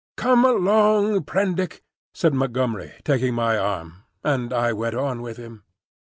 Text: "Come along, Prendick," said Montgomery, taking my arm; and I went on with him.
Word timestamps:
"Come 0.17 0.43
along, 0.45 1.25
Prendick," 1.25 1.83
said 2.11 2.33
Montgomery, 2.33 2.91
taking 3.03 3.35
my 3.35 3.55
arm; 3.55 4.03
and 4.23 4.51
I 4.51 4.73
went 4.73 4.95
on 4.95 5.21
with 5.21 5.37
him. 5.37 5.61